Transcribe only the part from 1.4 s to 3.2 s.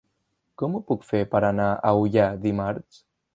anar a Ullà dimarts?